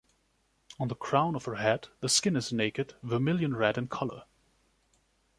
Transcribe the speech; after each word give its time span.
On 0.79 0.87
the 0.87 0.95
crown 0.95 1.35
of 1.35 1.45
her 1.45 1.57
head, 1.57 1.89
the 1.99 2.09
skin 2.09 2.35
is 2.35 2.51
naked, 2.51 2.95
vermilion 3.03 3.55
red 3.55 3.77
in 3.77 3.87
color. 3.87 4.23